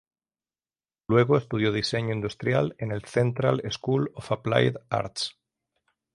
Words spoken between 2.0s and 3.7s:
Industrial en el Central